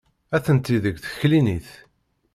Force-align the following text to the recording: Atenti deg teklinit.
Atenti 0.35 0.77
deg 0.83 0.95
teklinit. 1.03 1.69